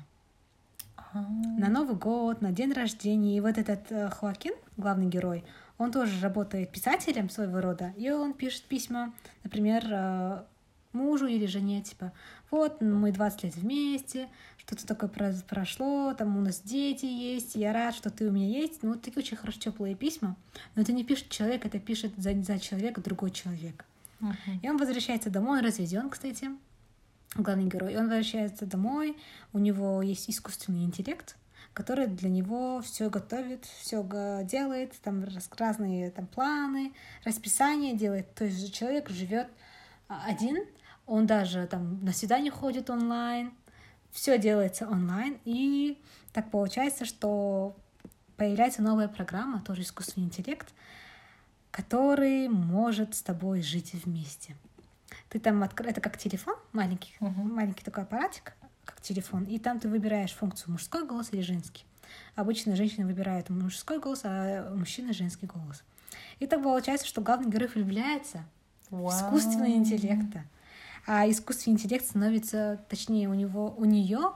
[0.98, 1.22] А,
[1.60, 3.38] На Новый год, на день рождения.
[3.38, 5.44] И вот этот э, Хоакин, главный герой,
[5.78, 9.14] он тоже работает писателем своего рода, и он пишет письма,
[9.44, 10.44] например, э,
[10.94, 12.12] мужу или жене, типа,
[12.50, 14.30] вот, мы 20 лет вместе,
[14.66, 18.48] что-то такое про- прошло, там у нас дети есть, я рад, что ты у меня
[18.48, 18.82] есть.
[18.82, 20.36] Ну, вот такие очень хорошо теплые письма.
[20.76, 23.86] Но это не пишет человек, это пишет за, за человека другой человек.
[24.20, 24.60] мгм.
[24.64, 26.50] И он возвращается домой, он разведен, кстати,
[27.36, 27.94] главный герой.
[27.94, 29.18] И он возвращается домой,
[29.54, 31.36] у него есть искусственный интеллект,
[31.74, 34.04] который для него все готовит, все
[34.46, 38.34] делает, там раз- разные там планы, расписание делает.
[38.34, 39.48] То есть человек живет
[40.08, 40.64] а, один,
[41.06, 43.52] он даже там на свидание ходит онлайн,
[44.16, 46.02] все делается онлайн, и
[46.32, 47.76] так получается, что
[48.38, 50.74] появляется новая программа, тоже искусственный интеллект,
[51.70, 54.56] который может с тобой жить вместе.
[55.28, 55.90] Ты там откры...
[55.90, 57.54] это как телефон маленький, Мгм.
[57.56, 58.54] маленький такой аппаратик,
[58.86, 61.84] как телефон, и там ты выбираешь функцию мужской голос или женский.
[62.36, 65.84] Обычно женщины выбирают мужской голос, а мужчина женский голос.
[66.40, 68.46] И так получается, что главный герой влюбляется
[68.90, 69.10] в Вау.
[69.10, 70.46] искусственный интеллекта.
[71.06, 74.34] А искусственный интеллект становится, точнее, у него, у нее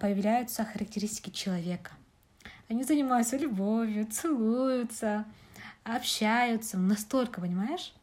[0.00, 1.92] появляются характеристики человека.
[2.68, 5.24] Они занимаются любовью, целуются,
[5.84, 6.78] общаются.
[6.78, 7.94] Настолько, понимаешь?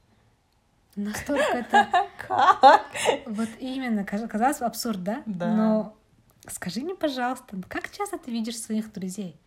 [0.95, 1.87] Настолько это...
[2.27, 2.85] Как?
[3.25, 5.23] Вот именно, казалось бы, абсурд, да?
[5.25, 5.55] Да.
[5.55, 5.97] Но
[6.47, 9.39] скажи мне, пожалуйста, как часто ты видишь своих друзей?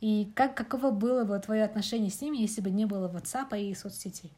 [0.00, 3.74] И как, каково было бы твое отношение с ними, если бы не было WhatsApp и
[3.74, 4.32] соцсетей?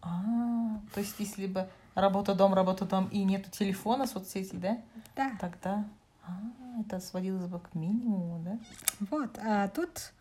[0.00, 4.78] А, то есть если бы работа дом, работа дом и нету телефона, соцсетей, да?
[5.16, 5.32] Да.
[5.40, 5.84] Тогда
[6.26, 6.40] а,
[6.80, 8.58] это сводилось бы к минимуму, да?
[9.10, 10.12] Вот, а тут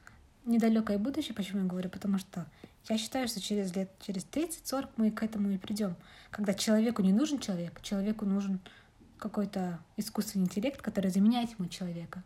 [0.46, 2.46] недалекое будущее, почему я говорю, потому что
[2.88, 5.96] я считаю, что через лет, через 30-40 мы к этому и придем.
[6.30, 8.60] Когда человеку не нужен человек, человеку нужен
[9.18, 12.22] какой-то искусственный интеллект, который заменяет ему человека.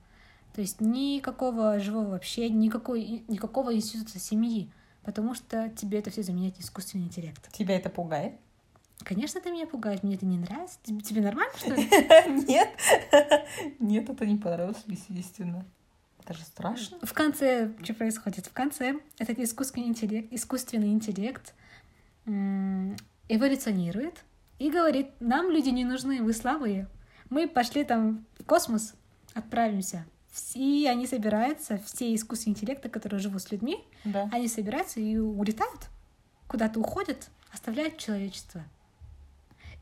[0.54, 4.70] То есть никакого живого общения, никакой, никакого института семьи,
[5.04, 7.52] потому что тебе это все заменяет искусственный интеллект.
[7.52, 8.34] Тебя это пугает?
[9.04, 10.78] Конечно, это меня пугает, мне это не нравится.
[10.84, 11.86] Тебе, нормально, что ли?
[12.48, 12.70] Нет.
[13.80, 15.66] Нет, это не понравилось, естественно.
[16.20, 17.00] Это же страшно.
[17.02, 18.48] В конце, что происходит?
[18.48, 21.54] В конце этот искусственный интеллект, искусственный интеллект
[23.30, 24.26] эволюционирует
[24.60, 26.88] и говорит, нам люди не нужны, вы слабые.
[27.30, 28.94] Мы пошли там в космос,
[29.34, 30.06] отправимся.
[30.54, 34.30] И они собираются, все искусственные интеллекты, которые живут с людьми, Да.
[34.32, 35.90] они собираются и улетают,
[36.48, 38.64] куда-то уходят, оставляют человечество.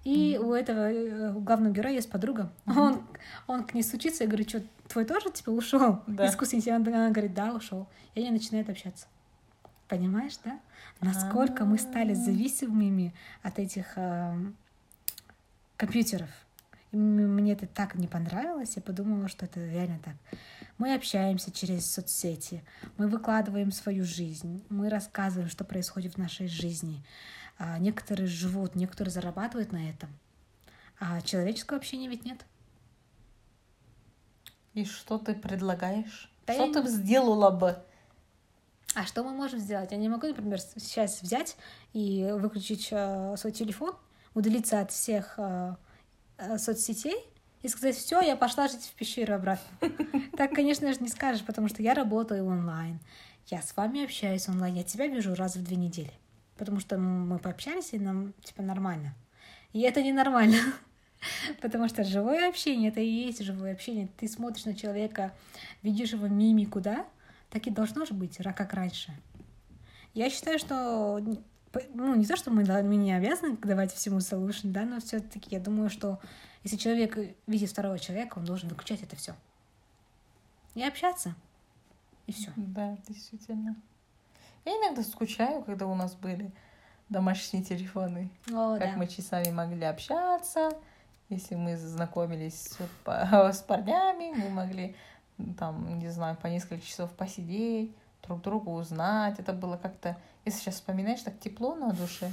[0.03, 2.49] И у этого э, у главного героя есть подруга.
[2.65, 3.05] Он,
[3.45, 6.01] он к ней стучится и говорит, что твой тоже типа ушел?
[6.07, 6.27] Да.
[6.27, 6.87] Искусственный интеллект.
[6.87, 7.87] Она говорит, да, ушел.
[8.15, 9.07] И они начинают общаться.
[9.89, 10.59] Понимаешь, да?
[11.01, 12.15] Насколько мы стали А.
[12.15, 14.55] зависимыми от этих эм,
[15.75, 16.29] компьютеров.
[16.97, 20.15] Мне это так не понравилось, я подумала, что это реально так.
[20.79, 22.63] Мы общаемся через соцсети,
[22.97, 27.03] мы выкладываем свою жизнь, мы рассказываем, что происходит в нашей жизни.
[27.59, 30.09] А некоторые живут, некоторые зарабатывают на этом.
[30.99, 32.43] А человеческого общения ведь нет.
[34.73, 36.31] И что ты предлагаешь?
[36.47, 37.77] Да что я ты сделала бы?
[38.95, 39.91] А что мы можем сделать?
[39.91, 41.57] Я не могу, например, сейчас взять
[41.93, 43.95] и выключить э, свой телефон,
[44.33, 45.75] удалиться от всех э,
[46.57, 47.17] соцсетей
[47.61, 49.67] и сказать, все, я пошла жить в пещеру обратно.
[50.37, 52.99] Так, конечно же, не скажешь, потому что я работаю онлайн,
[53.47, 56.11] я с вами общаюсь онлайн, я тебя вижу раз в две недели,
[56.57, 59.15] потому что мы пообщались, и нам, типа, нормально.
[59.73, 60.57] И это ненормально,
[61.61, 64.09] потому что живое общение, это и есть живое общение.
[64.17, 65.33] Ты смотришь на человека,
[65.81, 67.07] видишь его мимику, да?
[67.49, 69.11] Так и должно же быть, как раньше.
[70.13, 71.19] Я считаю, что
[71.93, 75.59] ну, не то, что мы, мы не обязаны давать всему solution, да, но все-таки я
[75.59, 76.19] думаю, что
[76.63, 79.35] если человек видит второго человека, он должен выключать это все.
[80.75, 81.33] И общаться.
[82.27, 82.51] И все.
[82.55, 83.75] Да, действительно.
[84.65, 86.51] Я иногда скучаю, когда у нас были
[87.09, 88.29] домашние телефоны.
[88.51, 88.97] О, как да.
[88.97, 90.71] мы часами могли общаться.
[91.29, 92.77] Если мы знакомились с,
[93.53, 94.95] с парнями, мы могли
[95.57, 97.95] там, не знаю, по несколько часов посидеть,
[98.27, 99.39] друг друга узнать.
[99.39, 102.31] Это было как-то, если сейчас вспоминаешь, так тепло на душе,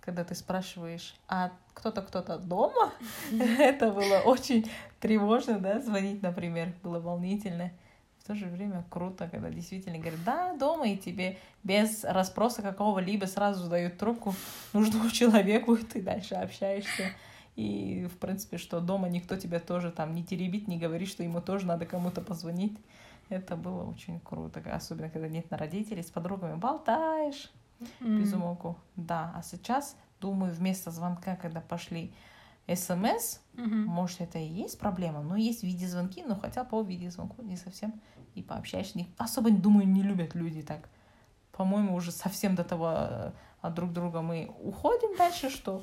[0.00, 2.92] когда ты спрашиваешь, а кто-то кто-то дома?
[3.58, 7.70] Это было очень тревожно, да, звонить, например, было волнительно.
[8.18, 13.26] В то же время круто, когда действительно говорят, да, дома, и тебе без расспроса какого-либо
[13.26, 14.34] сразу дают трубку
[14.72, 17.10] нужному человеку, и ты дальше общаешься.
[17.56, 21.40] И, в принципе, что дома никто тебя тоже там не теребит, не говорит, что ему
[21.40, 22.76] тоже надо кому-то позвонить.
[23.28, 27.50] Это было очень круто, особенно когда нет на родителей, с подругами болтаешь
[28.00, 28.18] М.
[28.18, 28.78] без умолку.
[28.96, 32.14] Да, а сейчас, думаю, вместо звонка, когда пошли
[32.72, 33.84] смс, Мгм.
[33.86, 38.00] может, это и есть проблема, но есть видеозвонки, но хотя по видеозвонку не совсем
[38.34, 39.06] и пообщаешься.
[39.18, 40.88] Особо, думаю, не любят люди так.
[41.52, 45.82] По-моему, уже совсем до того э, от друг друга мы уходим дальше, что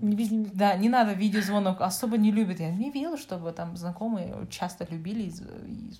[0.00, 2.60] Не да, не надо видеозвонок, особо не любят.
[2.60, 5.92] Я не видела, чтобы там знакомые часто любили и и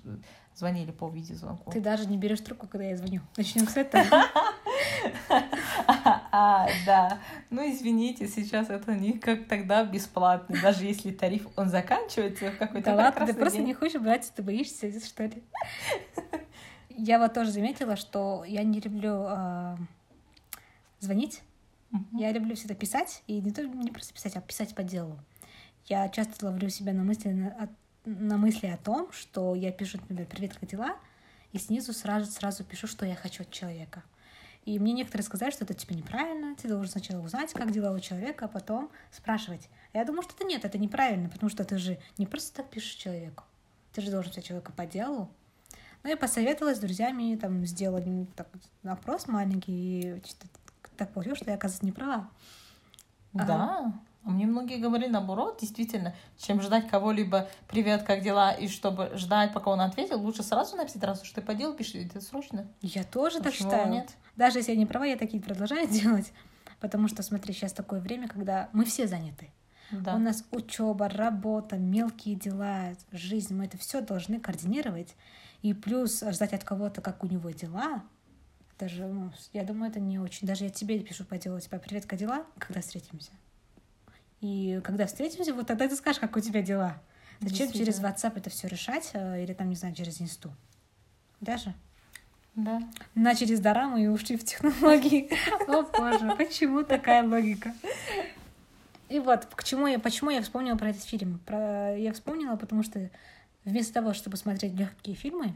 [0.54, 1.70] звонили по видеозвонку.
[1.70, 3.20] Ты даже не берешь трубку, когда я звоню.
[3.36, 4.04] Начнем с этого.
[6.30, 7.18] А, да.
[7.50, 10.56] Ну, извините, сейчас это не как тогда бесплатно.
[10.62, 14.42] Даже если тариф, он заканчивается в какой-то Да ладно, ты просто не хочешь брать, ты
[14.42, 15.42] боишься, что ли?
[16.90, 19.78] Я вот тоже заметила, что я не люблю а,
[21.00, 21.42] звонить.
[21.90, 22.18] Мгм.
[22.18, 25.18] Я люблю всегда писать, и не, то, не просто писать, а писать по делу.
[25.86, 27.70] Я часто ловлю себя на мысли, на,
[28.04, 30.96] на мысли о том, что я пишу, например, «Привет, как дела?»
[31.52, 34.02] и снизу сразу, сразу пишу, что я хочу от человека.
[34.66, 38.00] И мне некоторые сказали, что это типа неправильно, ты должен сначала узнать, как дела у
[38.00, 39.70] человека, а потом спрашивать.
[39.94, 42.68] А я думаю, что это нет, это неправильно, потому что ты же не просто так
[42.68, 43.44] пишешь человеку.
[43.94, 45.30] Ты же должен писать человека по делу.
[46.02, 48.48] Ну, я посоветовалась с друзьями, там, сделать м, так,
[48.84, 50.20] опрос маленький, и
[50.98, 52.28] так получилось, что я, оказывается, не права.
[53.32, 53.92] Да.
[54.24, 59.54] А мне многие говорили наоборот, действительно, чем ждать кого-либо «Привет, как дела?» и чтобы ждать,
[59.54, 62.66] пока он ответил, лучше сразу написать, раз уж ты по делу пишешь, это срочно.
[62.82, 63.90] Я тоже так Почему считаю.
[63.90, 64.10] нет?
[64.36, 66.32] Даже если я не права, я такие продолжаю делать.
[66.80, 69.50] Потому что, смотри, сейчас такое время, когда мы все заняты.
[69.90, 70.14] Да.
[70.14, 73.54] У нас учеба, работа, мелкие дела, жизнь.
[73.54, 75.16] Мы это все должны координировать.
[75.62, 78.02] И плюс ждать от кого-то, как у него дела.
[78.78, 80.46] Даже, ну, я думаю, это не очень.
[80.46, 82.46] Даже я тебе пишу по делу, типа, привет, как дела?
[82.58, 83.30] Когда встретимся?
[84.40, 87.02] И когда встретимся, вот тогда ты скажешь, как у тебя дела.
[87.40, 88.00] Зачем через.
[88.00, 89.10] WhatsApp это все решать?
[89.14, 90.52] э, Или там, не знаю, через инсту?
[91.40, 91.74] Даже?
[92.54, 92.80] Да.
[93.14, 95.30] Начали с дорамы и ушли в технологии.
[95.68, 97.74] О боже, почему такая логика?
[99.08, 101.40] И вот, к чему я, почему я вспомнила про этот фильм?
[101.46, 103.10] Про, я вспомнила, потому что
[103.64, 105.54] вместо того, чтобы смотреть легкие фильмы,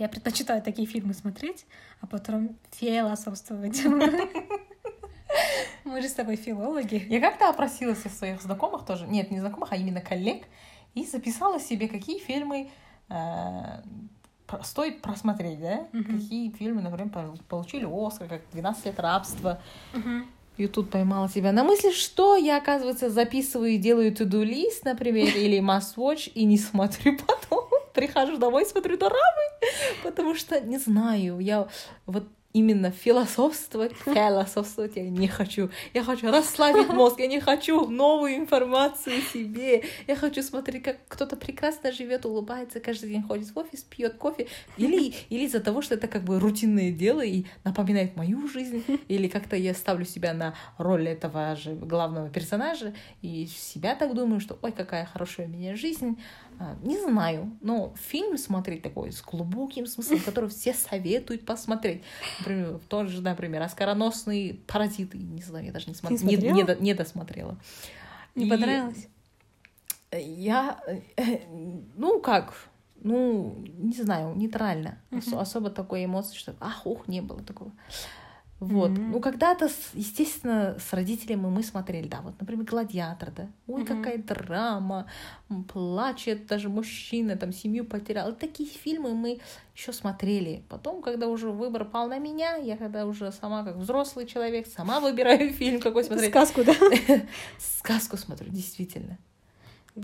[0.00, 1.66] я предпочитаю такие фильмы смотреть,
[2.00, 3.82] а потом философствовать.
[5.84, 7.06] Мы же с тобой филологи.
[7.08, 10.44] Я как-то опросила всех своих знакомых тоже, нет, не знакомых, а именно коллег,
[10.94, 12.70] и записала себе, какие фильмы
[13.10, 13.82] э,
[14.62, 15.86] стоит просмотреть, да?
[15.92, 19.60] Какие фильмы, например, пол- получили Оскар, как «12 лет рабства».
[19.92, 20.26] Мгм.
[20.56, 25.36] И тут поймала себя на мысли, что я, оказывается, записываю и делаю to-do лист, например,
[25.36, 27.59] или must watch, и не смотрю потом.
[27.94, 29.44] Прихожу домой, смотрю дорамы,
[30.02, 31.68] потому что не знаю, я
[32.06, 35.70] вот именно философствовать, философствовать я не хочу.
[35.94, 39.84] Я хочу расслабить мозг, я не хочу новую информацию себе.
[40.06, 44.48] Я хочу смотреть, как кто-то прекрасно живет, улыбается, каждый день ходит в офис, пьет кофе.
[44.76, 48.84] Или, или из-за того, что это как бы рутинное дело и напоминает мою жизнь.
[49.08, 54.40] Или как-то я ставлю себя на роль этого же главного персонажа и себя так думаю,
[54.40, 56.18] что ой, какая хорошая у меня жизнь.
[56.62, 62.02] А, не знаю, но фильм смотреть такой с глубоким смыслом, который все советуют посмотреть.
[62.38, 65.14] Например, тот же, например, оскароносный паразит.
[65.14, 66.28] Не знаю, я даже не смотрела.
[66.28, 67.56] Не, не, не, не досмотрела.
[68.34, 69.08] Не и понравилось?
[70.12, 70.82] Я,
[71.96, 72.52] ну как,
[73.00, 74.98] ну, не знаю, нейтрально.
[75.10, 75.40] Uh-huh.
[75.40, 77.72] Особо такой эмоции, что ах, ух, не было такого.
[78.60, 78.90] Вот.
[78.90, 79.10] Mm-hmm.
[79.12, 83.48] Ну, когда-то, естественно, с родителями мы смотрели, да, вот, например, «Гладиатор», да.
[83.66, 83.86] Ой, mm-hmm.
[83.86, 85.06] какая драма,
[85.72, 88.30] плачет даже мужчина, там, семью потерял.
[88.30, 89.40] И такие фильмы мы
[89.74, 90.62] еще смотрели.
[90.68, 95.00] Потом, когда уже выбор пал на меня, я когда уже сама, как взрослый человек, сама
[95.00, 96.30] выбираю фильм какой смотреть.
[96.30, 96.74] Сказку, да?
[97.58, 99.16] Сказку смотрю, действительно.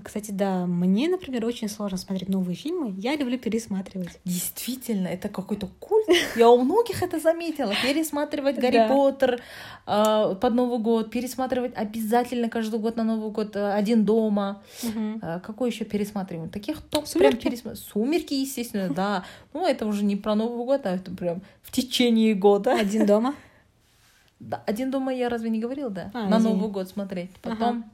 [0.03, 2.95] Кстати, да, мне, например, очень сложно смотреть новые фильмы.
[2.99, 4.19] Я люблю пересматривать.
[4.25, 6.07] Действительно, это какой-то культ.
[6.37, 7.73] Я у многих это заметила.
[7.83, 9.41] Пересматривать Гарри Поттер
[9.87, 14.63] э, под Новый год, пересматривать обязательно каждый год на Новый год э, один дома.
[14.83, 16.49] Э, какой еще пересматриваем?
[16.49, 17.77] Таких топ прям пересматриваем.
[17.77, 19.25] Сумерки, естественно, да.
[19.53, 22.75] Ну, это уже не про Новый год, а это прям в течение года.
[22.75, 23.35] Один дома?
[24.39, 26.11] Да, один дома я разве не говорил, да?
[26.15, 27.31] А, на Новый год смотреть.
[27.43, 27.85] Потом.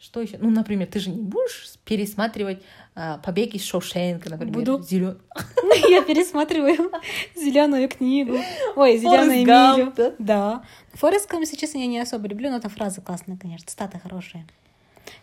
[0.00, 0.38] Что еще?
[0.38, 2.62] Ну, например, ты же не будешь пересматривать
[2.94, 4.54] а, побег из Шоушенка, например.
[4.54, 4.82] Буду.
[4.82, 5.20] Зелен...
[5.90, 6.90] Я пересматриваю
[7.36, 8.38] зеленую книгу.
[8.76, 10.14] Ой, зеленую милю.
[10.18, 10.64] Да?
[10.94, 14.46] Форест Гамп, если честно, я не особо люблю, но эта фраза классная, конечно, стата хорошая.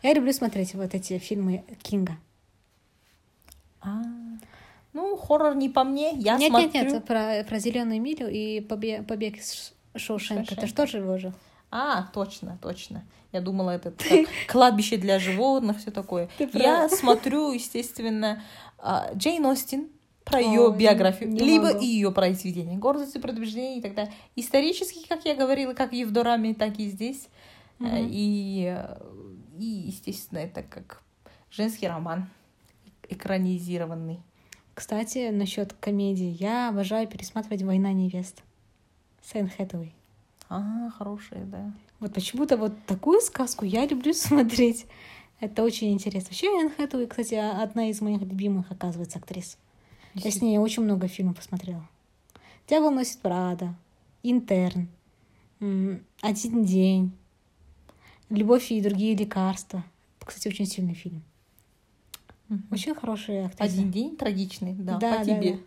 [0.03, 2.17] Я люблю смотреть вот эти фильмы Кинга.
[3.81, 4.03] А,
[4.93, 6.71] ну, хоррор не по мне, я нет, смотрю.
[6.71, 10.53] Нет, нет, про, про зеленую милю и побег, побег из Шоушенка.
[10.53, 11.33] Это же тоже его же.
[11.69, 13.05] А, точно, точно.
[13.31, 16.29] Я думала, это как кладбище для животных, все такое.
[16.53, 18.43] Я смотрю, естественно,
[18.79, 19.89] а, Джейн Остин
[20.23, 22.77] про ее биографию, либо и ее произведение.
[22.77, 24.13] Гордость и предубеждение и так далее.
[24.35, 27.29] Исторически, как я говорила, как и в Дораме, так и здесь.
[27.79, 28.07] Mm-hmm.
[28.11, 28.77] И,
[29.57, 31.01] и, естественно, это как
[31.49, 32.29] женский роман
[33.09, 34.19] экранизированный.
[34.73, 36.35] Кстати, насчет комедии.
[36.39, 38.43] Я обожаю пересматривать «Война невест».
[39.23, 39.93] Сэн Хэтэуэй.
[40.49, 41.71] А, хорошая, да.
[41.99, 44.85] Вот почему-то вот такую сказку я люблю смотреть.
[45.39, 46.29] Это очень интересно.
[46.29, 49.57] Вообще, Энн Хэтэуэй, кстати, одна из моих любимых, оказывается, актрис.
[50.13, 51.87] Я с ней очень много фильмов посмотрела.
[52.67, 53.75] «Дьявол носит Прада»,
[54.23, 54.89] «Интерн»,
[55.59, 57.11] «Один день»,
[58.29, 59.83] «Любовь и другие лекарства».
[60.19, 61.23] Кстати, очень сильный фильм.
[62.71, 63.73] Очень хорошая актриса.
[63.73, 65.59] Один день трагичный, да, да по да, тебе.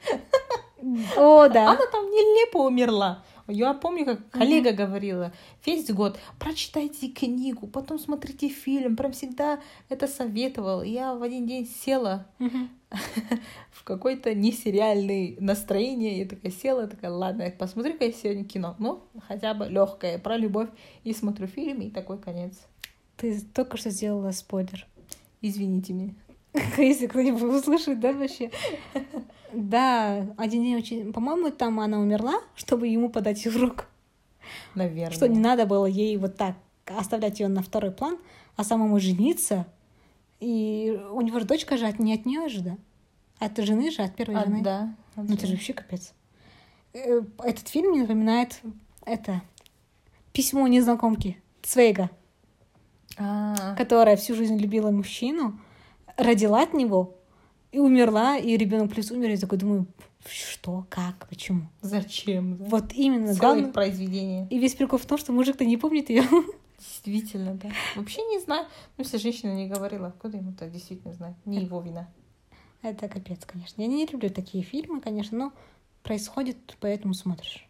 [0.83, 1.01] Да.
[1.17, 1.71] О, да.
[1.71, 3.23] Она там нелепо умерла.
[3.49, 4.77] Я помню, как коллега mm-hmm.
[4.77, 5.33] говорила,
[5.65, 10.83] весь год прочитайте книгу, потом смотрите фильм, прям всегда это советовал.
[10.83, 12.69] Я в один день села mm-hmm.
[13.73, 19.55] в какое-то несериальное настроение, я такая села, такая, ладно, посмотрю-ка я сегодня кино, ну, хотя
[19.55, 20.69] бы легкое, про любовь,
[21.05, 22.55] и смотрю фильм, и такой конец.
[23.17, 24.87] Ты только что сделала спойлер.
[25.43, 26.15] Извините меня.
[26.79, 28.51] Если кто-нибудь услышит, да, вообще?
[29.53, 31.13] Да, один день очень...
[31.13, 33.85] По-моему, там она умерла, чтобы ему подать в руку.
[34.75, 35.15] Наверное.
[35.15, 38.19] Что не надо было ей вот так оставлять ее на второй план,
[38.57, 39.67] а самому жениться.
[40.41, 42.77] И у него же дочка же от, не от нее же, да?
[43.39, 44.63] От жены же, от первой а, жены.
[44.63, 44.95] Да.
[45.17, 46.13] Ну это же вообще капец.
[46.93, 48.61] Э, этот фильм мне напоминает
[49.05, 49.43] это
[50.33, 52.11] письмо незнакомки Цвейга,
[53.17, 53.75] а.
[53.77, 55.59] которая всю жизнь любила мужчину,
[56.17, 57.15] родила от него
[57.73, 59.87] и умерла, и ребенок плюс умер, и я такой думаю,
[60.27, 61.63] что, как, почему?
[61.81, 62.57] Зачем?
[62.59, 62.65] Да?
[62.67, 63.35] Вот именно.
[63.35, 63.73] Целое главное...
[63.73, 64.47] произведение.
[64.51, 66.25] И весь прикол в том, что мужик-то не помнит ее.
[66.79, 67.71] Действительно, да.
[67.97, 68.67] Вообще не знаю.
[68.97, 71.35] Ну, если женщина не говорила, откуда ему так действительно знать?
[71.45, 72.09] Не его вина.
[72.83, 73.81] Это капец, конечно.
[73.83, 75.53] Я не люблю такие фильмы, конечно, но
[76.03, 77.67] происходит, поэтому смотришь.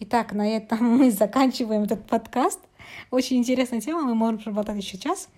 [0.00, 2.60] Итак, на этом мы заканчиваем этот подкаст.
[3.10, 5.28] Очень интересная тема, мы можем проболтать еще час.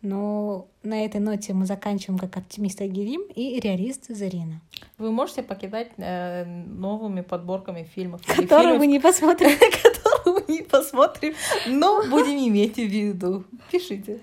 [0.00, 4.60] Но на этой ноте мы заканчиваем как оптимист Агирим и реалист Зарина.
[4.96, 8.22] Вы можете покидать э, новыми подборками фильмов.
[8.24, 9.58] Которые вы не посмотрите.
[9.82, 11.34] Которые мы не посмотрим,
[11.66, 13.44] но будем иметь в виду.
[13.72, 14.20] Пишите.